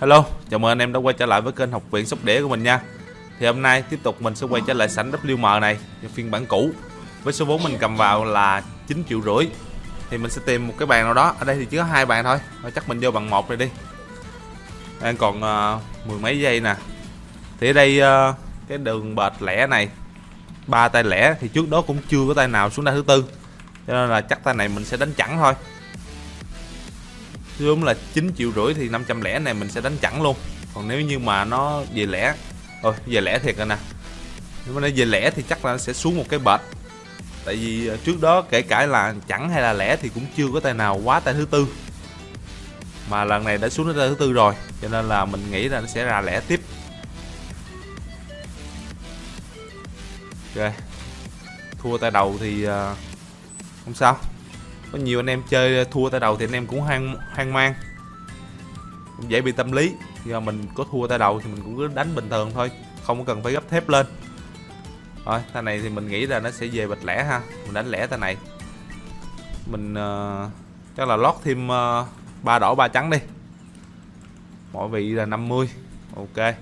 Hello, 0.00 0.24
chào 0.50 0.58
mừng 0.58 0.70
anh 0.70 0.78
em 0.78 0.92
đã 0.92 0.98
quay 1.00 1.14
trở 1.18 1.26
lại 1.26 1.40
với 1.40 1.52
kênh 1.52 1.70
học 1.70 1.82
viện 1.90 2.06
sóc 2.06 2.18
đĩa 2.24 2.42
của 2.42 2.48
mình 2.48 2.62
nha. 2.62 2.80
Thì 3.38 3.46
hôm 3.46 3.62
nay 3.62 3.82
tiếp 3.82 3.98
tục 4.02 4.22
mình 4.22 4.34
sẽ 4.34 4.46
quay 4.46 4.62
trở 4.66 4.72
lại 4.72 4.88
sảnh 4.88 5.12
WM 5.12 5.60
này 5.60 5.78
Phiên 6.14 6.30
bản 6.30 6.46
cũ. 6.46 6.70
Với 7.22 7.32
số 7.32 7.44
vốn 7.44 7.62
mình 7.62 7.76
cầm 7.80 7.96
vào 7.96 8.24
là 8.24 8.62
9 8.86 9.04
triệu 9.08 9.20
rưỡi. 9.20 9.48
Thì 10.10 10.18
mình 10.18 10.30
sẽ 10.30 10.42
tìm 10.46 10.68
một 10.68 10.74
cái 10.78 10.86
bàn 10.86 11.04
nào 11.04 11.14
đó. 11.14 11.34
Ở 11.38 11.44
đây 11.44 11.56
thì 11.56 11.64
chỉ 11.64 11.76
có 11.76 11.84
hai 11.84 12.06
bàn 12.06 12.24
thôi. 12.24 12.38
Thôi 12.62 12.72
chắc 12.74 12.88
mình 12.88 12.98
vô 13.00 13.10
bằng 13.10 13.30
một 13.30 13.48
rồi 13.48 13.56
đi. 13.56 13.68
Đang 15.00 15.16
còn 15.16 15.36
uh, 15.36 16.08
mười 16.08 16.18
mấy 16.18 16.40
giây 16.40 16.60
nè. 16.60 16.76
Thì 17.60 17.70
ở 17.70 17.72
đây 17.72 18.00
uh, 18.00 18.36
cái 18.68 18.78
đường 18.78 19.14
bệt 19.14 19.32
lẻ 19.40 19.66
này 19.66 19.88
ba 20.66 20.88
tay 20.88 21.04
lẻ 21.04 21.34
thì 21.40 21.48
trước 21.48 21.70
đó 21.70 21.82
cũng 21.86 21.98
chưa 22.08 22.24
có 22.28 22.34
tay 22.34 22.48
nào 22.48 22.70
xuống 22.70 22.84
tay 22.84 22.94
thứ 22.94 23.04
tư. 23.06 23.24
Cho 23.86 23.92
nên 23.92 24.10
là 24.10 24.20
chắc 24.20 24.44
tay 24.44 24.54
này 24.54 24.68
mình 24.68 24.84
sẽ 24.84 24.96
đánh 24.96 25.12
chẳng 25.16 25.38
thôi 25.38 25.54
đúng 27.66 27.84
là 27.84 27.94
9 28.14 28.32
triệu 28.38 28.52
rưỡi 28.52 28.74
thì 28.74 28.88
500 28.88 29.20
lẻ 29.20 29.38
này 29.38 29.54
mình 29.54 29.70
sẽ 29.70 29.80
đánh 29.80 29.96
chẵn 30.00 30.22
luôn. 30.22 30.36
Còn 30.74 30.88
nếu 30.88 31.00
như 31.00 31.18
mà 31.18 31.44
nó 31.44 31.82
về 31.94 32.06
lẻ, 32.06 32.34
ôi, 32.82 32.94
về 33.06 33.20
lẻ 33.20 33.38
thiệt 33.38 33.56
rồi 33.56 33.66
nè 33.66 33.74
à. 33.74 33.78
nếu 34.66 34.74
mà 34.74 34.80
nó 34.80 34.88
về 34.96 35.04
lẻ 35.04 35.30
thì 35.30 35.42
chắc 35.48 35.64
là 35.64 35.72
nó 35.72 35.78
sẽ 35.78 35.92
xuống 35.92 36.16
một 36.16 36.24
cái 36.28 36.38
bệt. 36.38 36.60
Tại 37.44 37.56
vì 37.56 37.86
ờ, 37.86 37.96
trước 38.04 38.20
đó 38.20 38.42
kể 38.42 38.62
cả 38.62 38.86
là 38.86 39.14
chẳng 39.28 39.50
hay 39.50 39.62
là 39.62 39.72
lẻ 39.72 39.96
thì 39.96 40.08
cũng 40.14 40.26
chưa 40.36 40.46
có 40.54 40.60
tay 40.60 40.74
nào 40.74 41.00
quá 41.04 41.20
tay 41.20 41.34
thứ 41.34 41.46
tư. 41.50 41.66
Mà 43.10 43.24
lần 43.24 43.44
này 43.44 43.58
đã 43.58 43.68
xuống 43.68 43.86
đến 43.86 43.96
tay 43.96 44.08
thứ 44.08 44.14
tư 44.14 44.32
rồi, 44.32 44.54
cho 44.82 44.88
nên 44.88 45.08
là 45.08 45.24
mình 45.24 45.50
nghĩ 45.50 45.68
là 45.68 45.80
nó 45.80 45.86
sẽ 45.86 46.04
ra 46.04 46.20
lẻ 46.20 46.40
tiếp. 46.40 46.60
Ok. 50.56 50.72
Thua 51.78 51.98
tay 51.98 52.10
đầu 52.10 52.36
thì 52.40 52.64
ờ, 52.64 52.94
không 53.84 53.94
sao 53.94 54.18
có 54.92 54.98
nhiều 54.98 55.20
anh 55.20 55.30
em 55.30 55.42
chơi 55.48 55.84
thua 55.84 56.10
tay 56.10 56.20
đầu 56.20 56.36
thì 56.36 56.44
anh 56.44 56.52
em 56.52 56.66
cũng 56.66 56.80
hoang 56.80 57.16
hoang 57.34 57.52
mang. 57.52 57.74
Dễ 59.28 59.40
bị 59.40 59.52
tâm 59.52 59.72
lý. 59.72 59.94
Giờ 60.24 60.40
mình 60.40 60.66
có 60.74 60.84
thua 60.90 61.06
tay 61.06 61.18
đầu 61.18 61.40
thì 61.40 61.50
mình 61.50 61.62
cũng 61.64 61.76
cứ 61.76 61.88
đánh 61.94 62.14
bình 62.14 62.30
thường 62.30 62.50
thôi 62.54 62.70
không 63.02 63.18
có 63.18 63.24
cần 63.24 63.42
phải 63.42 63.52
gấp 63.52 63.68
thép 63.70 63.88
lên. 63.88 64.06
Rồi 65.26 65.40
tay 65.52 65.62
này 65.62 65.80
thì 65.82 65.88
mình 65.88 66.08
nghĩ 66.08 66.26
là 66.26 66.40
nó 66.40 66.50
sẽ 66.50 66.66
về 66.66 66.86
bạch 66.86 67.04
lẻ 67.04 67.24
ha. 67.24 67.40
Mình 67.64 67.74
đánh 67.74 67.86
lẻ 67.86 68.06
tay 68.06 68.18
này. 68.18 68.36
Mình 69.66 69.92
uh, 69.92 70.50
chắc 70.96 71.08
là 71.08 71.16
lót 71.16 71.34
thêm 71.44 71.68
uh, 71.68 72.06
ba 72.42 72.58
đỏ 72.58 72.74
ba 72.74 72.88
trắng 72.88 73.10
đi. 73.10 73.18
Mỗi 74.72 74.88
vị 74.88 75.10
là 75.10 75.26
50 75.26 75.70
ok. 76.16 76.54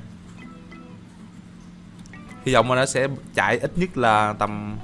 Hy 2.44 2.54
vọng 2.54 2.70
là 2.70 2.76
nó 2.76 2.86
sẽ 2.86 3.08
chạy 3.34 3.58
ít 3.58 3.72
nhất 3.76 3.96
là 3.96 4.34
tầm 4.38 4.76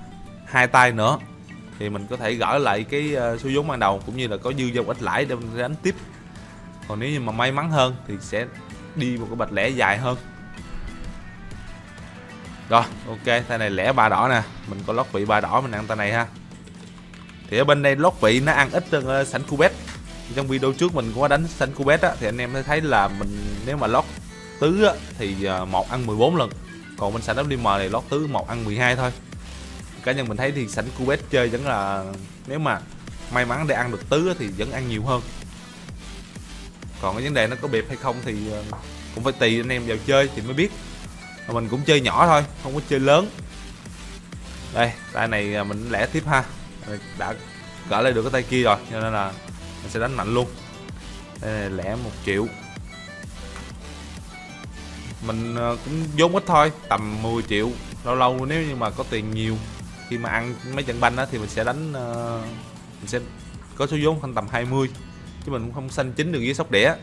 hai 0.47 0.67
tay 0.67 0.93
nữa 0.93 1.19
thì 1.83 1.89
mình 1.89 2.07
có 2.11 2.17
thể 2.17 2.35
gỡ 2.35 2.59
lại 2.59 2.85
cái 2.85 3.15
ờ, 3.15 3.39
số 3.39 3.51
vốn 3.55 3.69
ban 3.69 3.79
đầu 3.79 4.03
cũng 4.07 4.17
như 4.17 4.29
là 4.29 4.37
có 4.37 4.53
dư 4.59 4.65
dòng 4.65 4.89
ít 4.89 5.03
lãi 5.03 5.25
để 5.25 5.35
mình 5.35 5.59
đánh 5.59 5.75
tiếp. 5.83 5.95
Còn 6.89 7.01
nếu 7.01 7.11
như 7.11 7.21
mà 7.21 7.33
may 7.33 7.53
mắn 7.53 7.71
hơn 7.71 7.97
thì 8.09 8.15
sẽ 8.21 8.47
đi 8.95 9.17
một 9.17 9.27
cái 9.31 9.37
bạch 9.37 9.53
lẻ 9.53 9.69
dài 9.69 9.99
hơn. 9.99 10.17
Rồi 12.69 12.83
ok 13.09 13.43
tay 13.49 13.59
này 13.59 13.71
lẻ 13.71 13.93
ba 13.93 14.09
đỏ 14.09 14.29
nè. 14.29 14.43
Mình 14.69 14.79
có 14.87 14.93
lót 14.93 15.07
vị 15.13 15.25
ba 15.25 15.41
đỏ 15.41 15.61
mình 15.61 15.73
ăn 15.73 15.87
tay 15.87 15.97
này 15.97 16.13
ha. 16.13 16.27
Thì 17.51 17.59
ở 17.59 17.65
bên 17.65 17.83
đây 17.83 17.97
lót 17.97 18.13
vị 18.21 18.41
nó 18.41 18.53
ăn 18.53 18.71
ít 18.73 18.85
hơn 18.93 19.07
ờ, 19.07 19.21
uh, 19.21 19.27
sảnh 19.27 19.43
cubet. 19.43 19.73
Trong 20.35 20.47
video 20.47 20.73
trước 20.73 20.95
mình 20.95 21.11
cũng 21.13 21.23
có 21.23 21.29
đánh 21.29 21.49
sảnh 21.49 21.73
cubet 21.73 22.01
á 22.01 22.15
thì 22.21 22.29
anh 22.29 22.39
em 22.39 22.55
thấy 22.67 22.81
là 22.81 23.09
mình 23.09 23.45
nếu 23.67 23.77
mà 23.77 23.87
lót 23.87 24.05
tứ 24.61 24.85
á, 24.85 24.95
thì 25.19 25.45
ờ, 25.45 25.65
một 25.65 25.91
ăn 25.91 26.07
14 26.07 26.37
lần. 26.37 26.51
Còn 26.99 27.13
bên 27.13 27.23
sảnh 27.23 27.37
WM 27.37 27.79
này 27.79 27.89
lót 27.89 28.03
tứ 28.11 28.27
một 28.27 28.49
ăn 28.49 28.65
12 28.65 28.97
thôi 28.97 29.11
cá 30.05 30.13
nhân 30.13 30.29
mình 30.29 30.37
thấy 30.37 30.53
thì 30.53 30.69
sảnh 30.69 30.87
cubet 30.99 31.21
chơi 31.31 31.49
vẫn 31.49 31.67
là, 31.67 32.05
nếu 32.47 32.59
mà 32.59 32.81
may 33.33 33.45
mắn 33.45 33.67
để 33.67 33.75
ăn 33.75 33.91
được 33.91 34.11
tứ 34.11 34.35
thì 34.39 34.47
vẫn 34.47 34.73
ăn 34.73 34.89
nhiều 34.89 35.03
hơn. 35.03 35.23
Còn 37.03 37.17
cái 37.17 37.25
vấn 37.25 37.35
đề 37.35 37.47
nó 37.47 37.57
có 37.63 37.69
bịp 37.69 37.85
hay 37.89 37.97
không 37.97 38.17
thì 38.25 38.51
ờ, 38.53 38.63
cũng 39.15 39.25
phải 39.25 39.33
tùy 39.33 39.61
anh 39.61 39.69
em 39.69 39.87
vào 39.87 39.97
chơi 40.07 40.29
thì 40.37 40.43
mới 40.43 40.55
biết. 40.55 40.73
Mà 41.49 41.55
mình 41.55 41.69
cũng 41.69 41.83
chơi 41.85 42.01
nhỏ 42.01 42.27
thôi, 42.27 42.45
không 42.63 42.75
có 42.75 42.81
chơi 42.89 43.01
lớn. 43.01 43.31
Đây, 44.75 44.93
tay 45.13 45.29
này 45.29 45.55
ờ, 45.55 45.65
mình 45.65 45.91
lẻ 45.91 46.07
tiếp 46.07 46.23
ha. 46.27 46.45
Đã 47.19 47.35
gỡ 47.89 48.01
lại 48.01 48.13
được 48.13 48.23
cái 48.23 48.33
tay 48.33 48.43
kia 48.43 48.63
rồi, 48.63 48.77
cho 48.91 49.01
nên 49.01 49.13
là 49.13 49.33
mình 49.83 49.91
sẽ 49.91 50.01
đánh 50.01 50.15
mạnh 50.17 50.35
luôn. 50.35 50.47
Đây 51.41 51.53
này, 51.53 51.71
lẻ 51.71 51.97
một 52.05 52.11
triệu. 52.27 52.47
Mình 55.27 55.57
ờ, 55.57 55.77
cũng 55.85 56.05
vốn 56.17 56.35
ít 56.35 56.43
thôi, 56.47 56.73
tầm 56.89 57.23
10 57.23 57.43
triệu. 57.43 57.71
Lâu 58.05 58.15
lâu 58.15 58.47
nếu 58.47 58.63
như 58.63 58.77
mà 58.77 58.91
có 58.91 59.05
tiền 59.11 59.31
nhiều 59.35 59.57
khi 60.13 60.19
mà 60.19 60.31
ăn 60.31 60.55
mấy 60.75 60.83
trận 60.83 61.01
banh 61.01 61.17
đó 61.17 61.27
thì 61.31 61.39
mình 61.39 61.49
sẽ 61.49 61.65
đánh 61.65 61.91
uh, 61.91 62.45
mình 63.01 63.07
sẽ 63.07 63.21
có 63.77 63.87
số 63.87 63.97
vốn 64.03 64.21
khoảng 64.21 64.35
tầm 64.35 64.47
20 64.51 64.89
chứ 65.45 65.53
mình 65.53 65.63
cũng 65.63 65.75
không 65.75 65.91
xanh 65.91 66.13
chính 66.13 66.33
được 66.33 66.39
với 66.45 66.55
sóc 66.55 66.71
đĩa. 66.71 66.95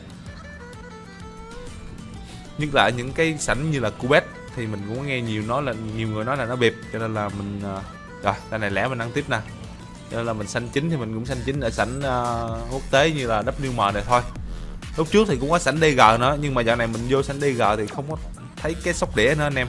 Nhất 2.57 2.69
là 2.73 2.89
những 2.89 3.11
cái 3.11 3.37
sảnh 3.39 3.71
như 3.71 3.79
là 3.79 3.89
cubet 3.89 4.23
thì 4.55 4.67
mình 4.67 4.81
cũng 4.87 5.07
nghe 5.07 5.21
nhiều 5.21 5.43
nói 5.47 5.63
là 5.63 5.73
nhiều 5.97 6.07
người 6.07 6.25
nói 6.25 6.37
là 6.37 6.45
nó 6.45 6.55
bịp 6.55 6.75
cho 6.93 6.99
nên 6.99 7.13
là 7.13 7.29
mình 7.29 7.61
uh, 7.77 7.83
rồi 8.23 8.33
đây 8.49 8.59
này 8.59 8.71
lẽ 8.71 8.87
mình 8.87 9.01
ăn 9.01 9.11
tiếp 9.13 9.25
nè. 9.29 9.39
Cho 10.11 10.17
nên 10.17 10.25
là 10.25 10.33
mình 10.33 10.47
xanh 10.47 10.69
chính 10.73 10.89
thì 10.89 10.97
mình 10.97 11.13
cũng 11.13 11.25
xanh 11.25 11.41
chính 11.45 11.59
ở 11.59 11.69
sảnh 11.69 11.99
uh, 11.99 12.73
quốc 12.73 12.83
tế 12.91 13.11
như 13.11 13.27
là 13.27 13.41
WM 13.41 13.93
này 13.93 14.03
thôi. 14.07 14.21
Lúc 14.97 15.07
trước 15.11 15.27
thì 15.27 15.37
cũng 15.39 15.49
có 15.49 15.59
sảnh 15.59 15.77
DG 15.77 15.97
nữa 16.19 16.37
nhưng 16.41 16.53
mà 16.53 16.61
dạo 16.61 16.75
này 16.75 16.87
mình 16.87 17.01
vô 17.09 17.23
sảnh 17.23 17.39
DG 17.39 17.61
thì 17.77 17.87
không 17.87 18.05
có 18.09 18.17
thấy 18.55 18.75
cái 18.83 18.93
sóc 18.93 19.15
đĩa 19.15 19.35
nữa 19.37 19.43
anh 19.43 19.55
em 19.55 19.67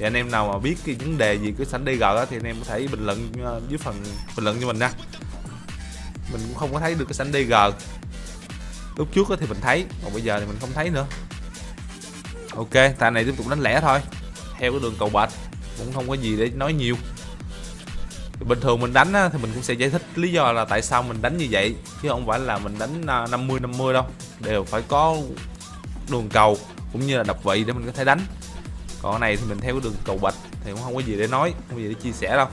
thì 0.00 0.06
anh 0.06 0.14
em 0.14 0.30
nào 0.30 0.52
mà 0.52 0.58
biết 0.58 0.76
cái 0.84 0.94
vấn 0.94 1.18
đề 1.18 1.34
gì 1.34 1.54
cứ 1.58 1.64
sảnh 1.64 1.84
DG 1.84 2.00
đó, 2.00 2.26
thì 2.30 2.36
anh 2.36 2.44
em 2.44 2.56
có 2.58 2.64
thể 2.64 2.86
bình 2.86 3.06
luận 3.06 3.32
ờ, 3.44 3.60
dưới 3.68 3.78
phần 3.78 3.94
bình 4.36 4.44
luận 4.44 4.56
cho 4.60 4.66
mình 4.66 4.78
nha. 4.78 4.90
Mình 6.32 6.40
cũng 6.48 6.54
không 6.54 6.72
có 6.72 6.80
thấy 6.80 6.94
được 6.94 7.04
cái 7.04 7.14
sảnh 7.14 7.32
DG 7.32 7.54
lúc 8.96 9.08
trước 9.12 9.28
thì 9.40 9.46
mình 9.46 9.58
thấy 9.60 9.84
còn 10.04 10.12
bây 10.12 10.22
giờ 10.22 10.40
thì 10.40 10.46
mình 10.46 10.56
không 10.60 10.70
thấy 10.74 10.90
nữa. 10.90 11.06
Ok 12.56 12.72
thằng 12.98 13.14
này 13.14 13.24
tiếp 13.24 13.34
tục 13.36 13.48
đánh 13.48 13.60
lẻ 13.60 13.80
thôi. 13.80 14.00
Theo 14.58 14.72
cái 14.72 14.80
đường 14.82 14.94
cầu 14.98 15.08
bạch 15.08 15.32
cũng 15.78 15.92
không 15.92 16.08
có 16.08 16.14
gì 16.14 16.36
để 16.36 16.50
nói 16.50 16.72
nhiều. 16.72 16.96
Bình 18.48 18.60
thường 18.60 18.80
mình 18.80 18.92
đánh 18.92 19.12
thì 19.32 19.38
mình 19.42 19.50
cũng 19.54 19.62
sẽ 19.62 19.74
giải 19.74 19.90
thích 19.90 20.02
lý 20.16 20.32
do 20.32 20.52
là 20.52 20.64
tại 20.64 20.82
sao 20.82 21.02
mình 21.02 21.22
đánh 21.22 21.36
như 21.36 21.46
vậy 21.50 21.74
chứ 22.02 22.08
không 22.08 22.26
phải 22.26 22.40
là 22.40 22.58
mình 22.58 22.78
đánh 22.78 23.06
à, 23.06 23.26
50 23.30 23.60
50 23.60 23.94
đâu. 23.94 24.04
Đều 24.40 24.64
phải 24.64 24.82
có 24.88 25.16
đường 26.10 26.28
cầu 26.28 26.58
cũng 26.92 27.06
như 27.06 27.16
là 27.16 27.22
đập 27.22 27.44
vị 27.44 27.64
để 27.64 27.72
mình 27.72 27.86
có 27.86 27.92
thể 27.92 28.04
đánh 28.04 28.20
còn 29.02 29.12
cái 29.12 29.20
này 29.20 29.36
thì 29.36 29.42
mình 29.48 29.60
theo 29.60 29.74
cái 29.74 29.80
đường 29.84 29.94
cầu 30.04 30.18
bạch 30.18 30.34
thì 30.64 30.70
cũng 30.70 30.82
không 30.82 30.94
có 30.94 31.00
gì 31.00 31.16
để 31.16 31.26
nói, 31.26 31.54
không 31.68 31.76
có 31.76 31.82
gì 31.82 31.88
để 31.88 31.94
chia 31.94 32.12
sẻ 32.12 32.36
đâu. 32.36 32.48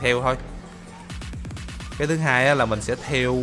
Theo 0.00 0.22
thôi. 0.22 0.36
Cái 1.98 2.06
thứ 2.06 2.16
hai 2.16 2.56
là 2.56 2.64
mình 2.64 2.82
sẽ 2.82 2.94
theo 2.94 3.42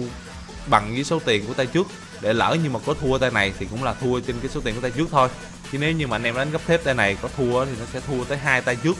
bằng 0.67 0.93
với 0.93 1.03
số 1.03 1.19
tiền 1.25 1.47
của 1.47 1.53
tay 1.53 1.65
trước. 1.65 1.87
Để 2.21 2.33
lỡ 2.33 2.57
như 2.63 2.69
mà 2.69 2.79
có 2.85 2.93
thua 2.93 3.17
tay 3.17 3.31
này 3.31 3.53
thì 3.59 3.65
cũng 3.65 3.83
là 3.83 3.93
thua 3.93 4.19
trên 4.19 4.39
cái 4.39 4.49
số 4.49 4.61
tiền 4.61 4.75
của 4.75 4.81
tay 4.81 4.91
trước 4.91 5.07
thôi. 5.11 5.29
Chứ 5.71 5.77
nếu 5.77 5.91
như 5.91 6.07
mà 6.07 6.15
anh 6.15 6.23
em 6.23 6.35
đánh 6.35 6.51
gấp 6.51 6.61
thép 6.67 6.83
tay 6.83 6.93
này 6.93 7.17
có 7.21 7.29
thua 7.37 7.65
thì 7.65 7.71
nó 7.79 7.85
sẽ 7.93 7.99
thua 7.99 8.23
tới 8.23 8.37
hai 8.37 8.61
tay 8.61 8.75
trước. 8.75 8.97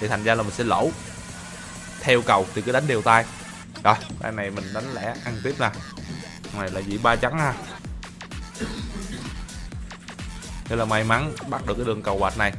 Thì 0.00 0.08
thành 0.08 0.24
ra 0.24 0.34
là 0.34 0.42
mình 0.42 0.52
sẽ 0.52 0.64
lỗ. 0.64 0.90
Theo 2.00 2.22
cầu 2.22 2.46
thì 2.54 2.62
cứ 2.62 2.72
đánh 2.72 2.86
đều 2.86 3.02
tay. 3.02 3.24
Rồi, 3.84 3.94
tay 4.20 4.32
này 4.32 4.50
mình 4.50 4.64
đánh 4.74 4.94
lẻ, 4.94 5.14
ăn 5.24 5.40
tiếp 5.44 5.54
nè. 5.60 5.70
Này 6.58 6.70
là 6.70 6.80
vị 6.80 6.98
ba 7.02 7.16
trắng 7.16 7.38
ha. 7.38 7.54
Đây 10.68 10.78
là 10.78 10.84
may 10.84 11.04
mắn 11.04 11.32
bắt 11.48 11.66
được 11.66 11.74
cái 11.76 11.86
đường 11.86 12.02
cầu 12.02 12.18
quạch 12.18 12.38
này 12.38 12.52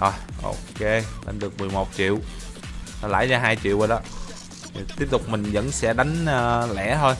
rồi 0.00 0.12
ok 0.42 0.80
lên 1.26 1.38
được 1.38 1.60
11 1.60 1.88
triệu. 1.96 2.18
Lãi 3.02 3.26
ra 3.26 3.38
2 3.38 3.56
triệu 3.62 3.78
rồi 3.78 3.88
đó. 3.88 4.00
Thì 4.74 4.80
tiếp 4.96 5.06
tục 5.10 5.28
mình 5.28 5.42
vẫn 5.52 5.70
sẽ 5.70 5.94
đánh 5.94 6.22
uh, 6.22 6.76
lẻ 6.76 6.96
thôi. 7.00 7.14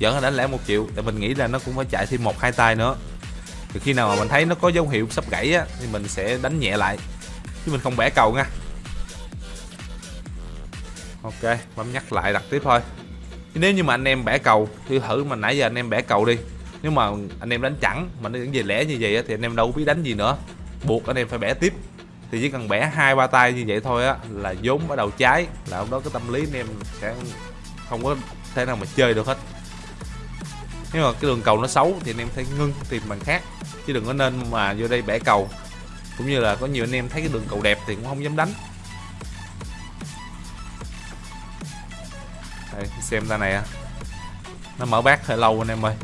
Vẫn 0.00 0.22
đánh 0.22 0.36
lẻ 0.36 0.46
một 0.46 0.58
triệu 0.66 0.86
tại 0.94 1.04
mình 1.04 1.20
nghĩ 1.20 1.34
là 1.34 1.46
nó 1.46 1.58
cũng 1.58 1.76
phải 1.76 1.84
chạy 1.90 2.06
thêm 2.06 2.24
một 2.24 2.40
hai 2.40 2.52
tay 2.52 2.74
nữa. 2.74 2.96
Thì 3.68 3.80
khi 3.80 3.92
nào 3.92 4.08
mà 4.08 4.14
mình 4.16 4.28
thấy 4.28 4.44
nó 4.44 4.54
có 4.54 4.68
dấu 4.68 4.88
hiệu 4.88 5.06
sắp 5.10 5.30
gãy 5.30 5.54
á 5.54 5.64
thì 5.80 5.86
mình 5.92 6.08
sẽ 6.08 6.38
đánh 6.42 6.60
nhẹ 6.60 6.76
lại. 6.76 6.98
Chứ 7.66 7.72
mình 7.72 7.80
không 7.80 7.96
bẻ 7.96 8.10
cầu 8.10 8.34
nha. 8.34 8.46
Ok 11.22 11.58
bấm 11.76 11.92
nhắc 11.92 12.12
lại 12.12 12.32
đặt 12.32 12.42
tiếp 12.50 12.62
thôi. 12.64 12.80
Nếu 13.54 13.72
như 13.72 13.84
mà 13.84 13.94
anh 13.94 14.04
em 14.04 14.24
bẻ 14.24 14.38
cầu 14.38 14.68
thì 14.88 14.98
thử 14.98 15.24
mà 15.24 15.36
nãy 15.36 15.56
giờ 15.56 15.66
anh 15.66 15.74
em 15.74 15.90
bẻ 15.90 16.02
cầu 16.02 16.24
đi. 16.24 16.36
Nếu 16.82 16.92
mà 16.92 17.10
anh 17.40 17.50
em 17.50 17.62
đánh 17.62 17.76
chẳng 17.80 18.10
mà 18.20 18.28
nó 18.28 18.38
vẫn 18.38 18.52
về 18.52 18.62
lẻ 18.62 18.84
như 18.84 18.96
vậy 19.00 19.22
thì 19.28 19.34
anh 19.34 19.42
em 19.42 19.56
đâu 19.56 19.72
biết 19.72 19.84
đánh 19.84 20.02
gì 20.02 20.14
nữa. 20.14 20.36
Buộc 20.84 21.06
anh 21.06 21.16
em 21.16 21.28
phải 21.28 21.38
bẻ 21.38 21.54
tiếp 21.54 21.72
thì 22.32 22.40
chỉ 22.40 22.50
cần 22.50 22.68
bẻ 22.68 22.90
hai, 22.94 23.14
ba 23.14 23.26
tay 23.26 23.52
như 23.52 23.64
vậy 23.66 23.80
thôi 23.80 24.06
á, 24.06 24.16
là 24.30 24.54
vốn 24.62 24.88
bắt 24.88 24.96
đầu 24.96 25.10
cháy. 25.10 25.46
Là 25.66 25.80
lúc 25.80 25.90
đó 25.90 26.00
cái 26.00 26.10
tâm 26.12 26.32
lý 26.32 26.40
anh 26.40 26.52
em 26.52 26.66
sẽ 27.00 27.14
không 27.88 28.04
có 28.04 28.16
thể 28.54 28.64
nào 28.64 28.76
mà 28.76 28.86
chơi 28.96 29.14
được 29.14 29.26
hết. 29.26 29.38
Nếu 30.92 31.06
mà 31.06 31.12
cái 31.12 31.22
đường 31.22 31.42
cầu 31.42 31.60
nó 31.60 31.68
xấu 31.68 31.94
thì 32.04 32.10
anh 32.12 32.18
em 32.18 32.28
phải 32.34 32.46
ngưng 32.58 32.72
tìm 32.88 33.02
bằng 33.08 33.20
khác, 33.20 33.42
chứ 33.86 33.92
đừng 33.92 34.06
có 34.06 34.12
nên 34.12 34.50
mà 34.50 34.74
vô 34.78 34.88
đây 34.88 35.02
bẻ 35.02 35.18
cầu. 35.18 35.48
Cũng 36.18 36.26
như 36.26 36.40
là 36.40 36.54
có 36.54 36.66
nhiều 36.66 36.84
anh 36.84 36.94
em 36.94 37.08
thấy 37.08 37.20
cái 37.20 37.30
đường 37.32 37.46
cầu 37.50 37.60
đẹp 37.62 37.78
thì 37.86 37.94
cũng 37.94 38.04
không 38.04 38.24
dám 38.24 38.36
đánh. 38.36 38.52
Đây, 42.72 42.86
xem 43.00 43.26
ta 43.26 43.36
này 43.36 43.62
nó 44.78 44.84
mở 44.84 45.02
bát 45.02 45.26
hơi 45.26 45.38
lâu 45.38 45.62
anh 45.62 45.68
em 45.68 45.86
ơi. 45.86 45.94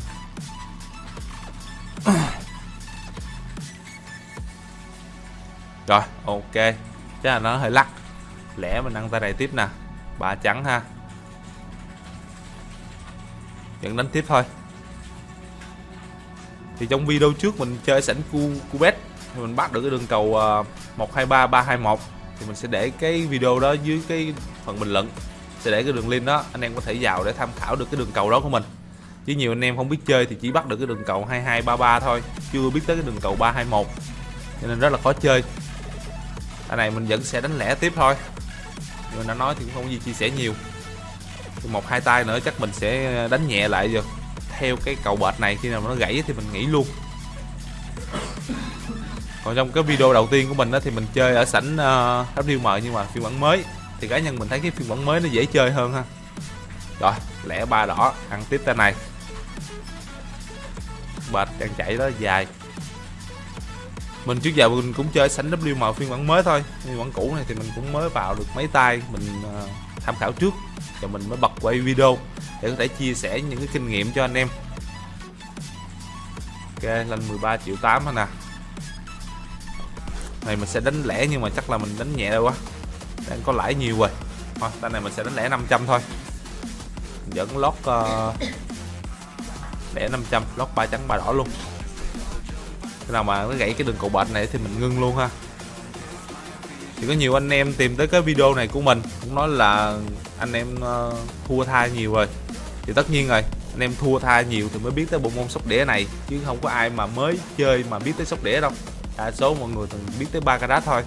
Rồi 5.89 6.01
ok. 6.25 6.75
Chắc 7.23 7.33
là 7.33 7.39
nó 7.39 7.57
hơi 7.57 7.71
lắc. 7.71 7.89
Lẽ 8.57 8.81
mình 8.81 8.95
ăn 8.95 9.09
tay 9.09 9.21
này 9.21 9.33
tiếp 9.33 9.51
nè. 9.55 9.69
Ba 10.19 10.35
trắng 10.35 10.65
ha. 10.65 10.83
Vẫn 13.83 13.97
đánh 13.97 14.09
tiếp 14.09 14.25
thôi. 14.29 14.43
Thì 16.79 16.87
trong 16.87 17.07
video 17.07 17.33
trước 17.33 17.61
mình 17.61 17.79
chơi 17.85 18.03
sảnh 18.03 18.17
cu 18.33 18.39
cu 18.73 18.79
bet 18.79 18.97
thì 19.35 19.41
mình 19.41 19.57
bắt 19.57 19.73
được 19.73 19.81
cái 19.81 19.91
đường 19.91 20.07
cầu 20.07 20.25
uh, 20.25 20.67
123 20.97 21.47
321 21.47 21.99
thì 22.41 22.47
mình 22.47 22.57
sẽ 22.57 22.69
để 22.69 22.91
cái 22.91 23.27
video 23.27 23.61
đó 23.61 23.73
dưới 23.73 24.03
cái 24.09 24.35
phần 24.65 24.81
bình 24.81 24.93
luận. 24.93 25.09
Sẽ 25.61 25.71
để 25.71 25.83
cái 25.83 25.93
đường 25.93 26.09
link 26.09 26.27
đó. 26.27 26.45
Anh 26.53 26.61
em 26.61 26.75
có 26.75 26.81
thể 26.81 26.97
vào 27.01 27.25
để 27.25 27.33
tham 27.33 27.49
khảo 27.57 27.77
được 27.77 27.91
cái 27.91 27.99
đường 27.99 28.11
cầu 28.15 28.31
đó 28.31 28.41
của 28.41 28.49
mình. 28.49 28.63
Chứ 29.27 29.35
nhiều 29.35 29.53
anh 29.53 29.65
em 29.65 29.77
không 29.77 29.89
biết 29.89 29.99
chơi 30.07 30.27
thì 30.27 30.37
chỉ 30.41 30.53
bắt 30.53 30.67
được 30.67 30.77
cái 30.77 30.87
đường 30.87 31.05
cầu 31.07 31.25
2233 31.25 32.01
thôi. 32.01 32.23
Chưa 32.53 32.71
biết 32.71 32.81
tới 32.87 32.97
cái 32.97 33.07
đường 33.07 33.21
cầu 33.21 33.37
321 33.39 33.87
cho 34.63 34.69
nên 34.69 34.81
rất 34.81 34.93
là 34.93 34.99
khó 34.99 35.13
chơi 35.13 35.43
cái 36.69 36.77
này 36.77 36.91
mình 36.91 37.07
vẫn 37.07 37.25
sẽ 37.25 37.41
đánh 37.41 37.59
lẻ 37.59 37.75
tiếp 37.75 37.93
thôi. 37.97 38.15
Nhưng 39.15 39.27
đã 39.27 39.35
nói 39.35 39.55
thì 39.59 39.65
cũng 39.65 39.75
không 39.75 39.91
gì 39.91 40.01
chia 40.05 40.13
sẻ 40.13 40.31
nhiều. 40.31 40.55
Một 41.69 41.89
hai 41.89 42.01
tay 42.01 42.25
nữa 42.25 42.39
chắc 42.45 42.61
mình 42.61 42.71
sẽ 42.73 43.29
đánh 43.29 43.49
nhẹ 43.49 43.69
lại 43.69 43.89
rồi 43.89 44.03
theo 44.51 44.77
cái 44.85 44.97
cầu 45.05 45.17
bệt 45.17 45.41
này 45.41 45.57
khi 45.63 45.69
nào 45.69 45.83
nó 45.89 45.95
gãy 45.95 46.23
thì 46.27 46.33
mình 46.33 46.47
nghỉ 46.53 46.67
luôn. 46.67 46.87
Còn 49.45 49.57
trong 49.57 49.73
cái 49.73 49.83
video 49.83 50.13
đầu 50.13 50.27
tiên 50.31 50.49
của 50.49 50.55
mình 50.55 50.71
đó 50.71 50.79
thì 50.81 50.91
mình 50.91 51.07
chơi 51.15 51.35
ở 51.37 51.45
sảnh 51.45 51.77
ờ, 51.77 52.25
uh, 52.41 52.47
WM 52.47 52.81
nhưng 52.85 52.93
mà 52.93 53.05
phiên 53.05 53.23
bản 53.23 53.41
mới. 53.41 53.65
Thì 54.01 54.09
cá 54.09 54.19
nhân 54.19 54.39
mình 54.39 54.49
thấy 54.49 54.61
cái 54.61 54.71
phiên 54.71 54.89
bản 54.89 55.05
mới 55.05 55.21
nó 55.21 55.29
dễ 55.29 55.47
chơi 55.47 55.71
hơn 55.71 55.93
ha. 55.93 56.03
Rồi 57.01 57.13
lẻ 57.45 57.65
ba 57.65 57.87
đỏ 57.87 58.15
ăn 58.31 58.45
tiếp 58.49 58.61
tay 58.65 58.75
này. 58.75 58.95
Bệt 61.33 61.49
đang 61.59 61.71
chạy 61.79 61.97
đó 61.97 62.11
dài 62.19 62.47
mình 64.29 64.41
trước 64.41 64.55
giờ 64.55 64.69
mình 64.69 64.93
cũng 64.93 65.09
chơi 65.13 65.29
sánh 65.29 65.51
WM 65.51 65.93
phiên 65.93 66.11
bản 66.11 66.27
mới 66.27 66.43
thôi. 66.43 66.65
Phiên 66.85 66.99
bản 66.99 67.13
cũ 67.13 67.33
này 67.35 67.45
thì 67.49 67.55
mình 67.55 67.71
cũng 67.75 67.93
mới 67.93 68.09
vào 68.09 68.35
được 68.35 68.45
mấy 68.55 68.67
tay. 68.67 69.03
Mình 69.13 69.43
uh, 69.43 69.71
tham 70.01 70.15
khảo 70.21 70.33
trước. 70.33 70.55
Rồi 71.01 71.11
mình 71.11 71.29
mới 71.29 71.39
bật 71.39 71.53
quay 71.61 71.81
video 71.81 72.19
để 72.63 72.71
có 72.71 72.77
thể 72.79 72.89
chia 72.89 73.15
sẻ 73.15 73.41
những 73.41 73.59
cái 73.59 73.69
kinh 73.73 73.89
nghiệm 73.89 74.13
cho 74.13 74.25
anh 74.25 74.35
em. 74.35 74.49
Ok 76.75 76.85
lên 76.85 77.21
13 77.29 77.57
triệu 77.57 77.77
8 77.83 78.15
nè. 78.15 78.27
Này 80.47 80.57
mình 80.57 80.67
sẽ 80.67 80.81
đánh 80.81 81.03
lẻ 81.05 81.27
nhưng 81.31 81.41
mà 81.41 81.49
chắc 81.57 81.71
là 81.71 81.79
mình 81.79 81.99
đánh 81.99 82.17
nhẹ 82.17 82.31
đâu 82.31 82.45
quá 82.45 82.53
đang 83.31 83.41
có 83.45 83.53
lãi 83.53 83.75
nhiều 83.75 83.99
rồi. 83.99 84.11
Thôi 84.61 84.71
tay 84.81 84.91
này 84.91 85.01
mình 85.01 85.13
sẽ 85.17 85.25
đánh 85.25 85.35
lẻ 85.35 85.49
500 85.49 85.87
thôi. 85.87 86.01
Vẫn 87.35 87.59
lót 87.59 87.75
uh, 87.75 88.35
lẻ 89.95 90.09
500 90.09 90.43
lót 90.57 90.69
ba 90.75 90.87
trắng 90.87 91.09
ba 91.09 91.17
đỏ 91.17 91.33
luôn 91.33 91.49
khi 93.09 93.13
nào 93.13 93.25
mà 93.25 93.43
nó 93.43 93.53
gãy 93.59 93.75
cái 93.79 93.87
đường 93.87 93.97
cầu 94.01 94.09
bệnh 94.09 94.33
này 94.33 94.47
thì 94.53 94.59
mình 94.59 94.81
ngưng 94.81 95.01
luôn 95.01 95.17
ha. 95.17 95.31
Thì 96.97 97.07
có 97.07 97.13
nhiều 97.13 97.35
anh 97.35 97.51
em 97.51 97.73
tìm 97.73 97.97
tới 97.97 98.07
cái 98.07 98.23
video 98.23 98.55
này 98.55 98.69
của 98.69 98.81
mình 98.81 99.03
cũng 99.21 99.35
nói 99.35 99.49
là 99.49 99.97
anh 100.39 100.53
em 100.53 100.67
uh, 100.77 101.15
thua 101.49 101.65
tha 101.65 101.87
nhiều 101.87 102.13
rồi. 102.13 102.27
Thì 102.83 102.93
tất 102.93 103.11
nhiên 103.11 103.29
rồi 103.29 103.43
anh 103.73 103.81
em 103.81 103.95
thua 104.01 104.19
tha 104.19 104.41
nhiều 104.41 104.69
thì 104.73 104.79
mới 104.79 104.93
biết 104.93 105.11
tới 105.11 105.21
bộ 105.21 105.31
môn 105.37 105.49
sóc 105.49 105.67
đĩa 105.67 105.85
này 105.85 106.07
chứ 106.29 106.37
không 106.47 106.59
có 106.63 106.69
ai 106.69 106.91
mà 106.91 107.07
mới 107.07 107.39
chơi 107.59 107.85
mà 107.91 107.99
biết 107.99 108.13
tới 108.17 108.27
sóc 108.27 108.45
đĩa 108.45 108.61
đâu. 108.61 108.71
Đa 109.17 109.31
số 109.31 109.55
mọi 109.55 109.69
người 109.69 109.87
thường 109.87 110.01
biết 110.19 110.27
tới 110.33 110.41
ba 110.41 110.59
carat 110.59 110.83
thôi. 110.87 111.03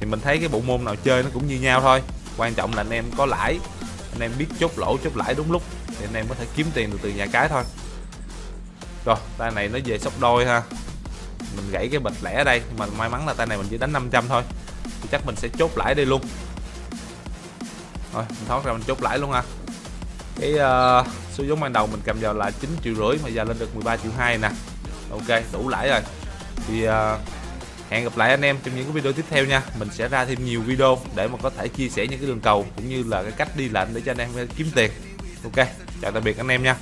Thì 0.00 0.06
mình 0.06 0.20
thấy 0.20 0.38
cái 0.38 0.48
bộ 0.48 0.60
môn 0.60 0.84
nào 0.84 0.96
chơi 1.04 1.22
nó 1.22 1.28
cũng 1.34 1.48
như 1.48 1.60
nhau 1.60 1.80
thôi. 1.80 2.02
Quan 2.36 2.54
trọng 2.54 2.74
là 2.74 2.80
anh 2.80 2.90
em 2.90 3.04
có 3.16 3.26
lãi 3.26 3.58
anh 4.12 4.20
em 4.20 4.30
biết 4.38 4.46
chốt 4.60 4.70
lỗ 4.76 4.96
chốt 5.04 5.16
lãi 5.16 5.34
đúng 5.34 5.52
lúc 5.52 5.62
thì 5.86 6.04
anh 6.04 6.14
em 6.14 6.26
có 6.28 6.34
thể 6.34 6.46
kiếm 6.56 6.66
tiền 6.74 6.90
được 6.90 6.98
từ 7.02 7.10
nhà 7.10 7.26
cái 7.32 7.48
thôi. 7.48 7.62
Rồi 9.04 9.16
tay 9.38 9.50
này 9.50 9.68
nó 9.68 9.78
về 9.84 9.98
sóc 9.98 10.12
đôi 10.20 10.46
ha 10.46 10.62
mình 11.56 11.70
gãy 11.70 11.88
cái 11.88 12.00
bịch 12.00 12.14
lẻ 12.22 12.34
ở 12.34 12.44
đây. 12.44 12.62
Mà 12.78 12.86
may 12.98 13.08
mắn 13.08 13.26
là 13.26 13.34
tay 13.34 13.46
này 13.46 13.58
mình 13.58 13.66
chỉ 13.70 13.78
đánh 13.78 13.92
500 13.92 14.24
thôi. 14.28 14.42
Thì 14.84 15.08
chắc 15.10 15.26
mình 15.26 15.36
sẽ 15.36 15.48
chốt 15.58 15.70
lãi 15.76 15.94
đi 15.94 16.04
luôn. 16.04 16.20
Rồi 18.14 18.24
mình 18.28 18.46
thoát 18.48 18.64
ra 18.64 18.72
mình 18.72 18.82
chốt 18.86 19.02
lãi 19.02 19.18
luôn 19.18 19.32
ha 19.32 19.42
cái 20.40 20.56
ờ, 20.56 21.04
uh, 21.06 21.12
số 21.34 21.44
giống 21.44 21.60
ban 21.60 21.72
đầu 21.72 21.86
mình 21.86 22.00
cầm 22.04 22.16
vào 22.20 22.34
là 22.34 22.50
9 22.60 22.70
triệu 22.84 22.94
rưỡi 22.94 23.18
mà 23.22 23.28
giờ 23.28 23.44
lên 23.44 23.58
được 23.58 23.74
13 23.74 23.96
triệu 23.96 24.12
hai 24.18 24.38
nè. 24.38 24.50
Ok 25.10 25.42
đủ 25.52 25.68
lãi 25.68 25.88
rồi. 25.88 26.00
Thì 26.66 26.88
uh, 26.88 26.92
hẹn 27.90 28.04
gặp 28.04 28.16
lại 28.16 28.30
anh 28.30 28.42
em 28.42 28.56
trong 28.64 28.76
những 28.76 28.84
cái 28.84 28.92
video 28.92 29.12
tiếp 29.12 29.24
theo 29.30 29.44
nha. 29.44 29.62
Mình 29.78 29.88
sẽ 29.92 30.08
ra 30.08 30.24
thêm 30.24 30.44
nhiều 30.44 30.60
video 30.60 30.98
để 31.14 31.28
mà 31.28 31.38
có 31.42 31.50
thể 31.50 31.68
chia 31.68 31.88
sẻ 31.88 32.06
những 32.06 32.18
cái 32.18 32.28
đường 32.28 32.40
cầu 32.40 32.66
cũng 32.76 32.88
như 32.88 33.04
là 33.06 33.22
cái 33.22 33.32
cách 33.32 33.56
đi 33.56 33.68
lệnh 33.68 33.88
để 33.94 34.00
cho 34.06 34.12
anh 34.12 34.18
em 34.18 34.48
kiếm 34.56 34.70
tiền. 34.74 34.90
Ok 35.44 35.66
chào 36.02 36.12
tạm 36.12 36.24
biệt 36.24 36.38
anh 36.38 36.48
em 36.48 36.62
nha. 36.62 36.76